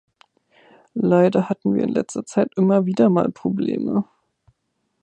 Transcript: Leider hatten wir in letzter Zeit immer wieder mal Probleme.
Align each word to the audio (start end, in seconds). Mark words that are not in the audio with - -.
Leider 0.95 1.47
hatten 1.47 1.75
wir 1.75 1.83
in 1.83 1.91
letzter 1.91 2.25
Zeit 2.25 2.49
immer 2.57 2.87
wieder 2.87 3.11
mal 3.11 3.29
Probleme. 3.31 4.03